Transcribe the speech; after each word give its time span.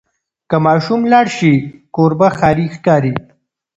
که 0.49 0.57
ماشوم 0.65 1.01
لاړ 1.11 1.27
شي، 1.37 1.53
کور 1.95 2.11
به 2.19 2.27
خالي 2.37 2.67
ښکاري. 2.75 3.13